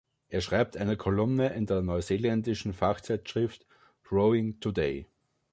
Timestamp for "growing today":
4.03-5.05